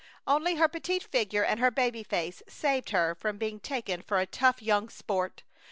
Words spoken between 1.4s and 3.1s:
and her baby face saved